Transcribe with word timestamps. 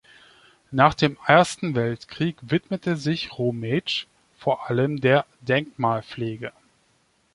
Nach 0.71 0.95
dem 0.95 1.15
Ersten 1.27 1.75
Weltkrieg 1.75 2.37
widmete 2.41 2.95
sich 2.97 3.37
Rometsch 3.37 4.07
vor 4.35 4.67
allem 4.67 4.99
der 4.99 5.27
Denkmalpflege. 5.41 6.53